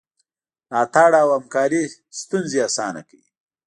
[0.69, 1.81] ملاتړ او همکاري
[2.19, 3.29] ستونزې اسانه کوي.